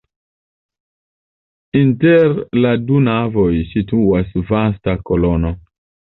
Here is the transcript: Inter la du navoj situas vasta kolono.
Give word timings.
Inter 1.81 2.33
la 2.65 2.73
du 2.87 3.03
navoj 3.09 3.47
situas 3.75 4.35
vasta 4.51 4.99
kolono. 5.13 5.55